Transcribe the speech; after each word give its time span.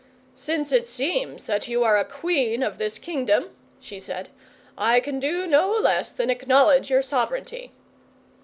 'Since 0.33 0.71
it 0.71 0.87
seems 0.87 1.45
that 1.45 1.67
you 1.67 1.83
are 1.83 1.95
a 1.95 2.03
Queen 2.03 2.63
of 2.63 2.79
this 2.79 2.97
Kingdom,' 2.97 3.55
she 3.79 3.99
said, 3.99 4.29
'I 4.75 4.99
can 5.01 5.19
do 5.19 5.45
no 5.45 5.69
less 5.73 6.11
than 6.11 6.31
acknowledge 6.31 6.89
your 6.89 7.03
sovereignty. 7.03 7.71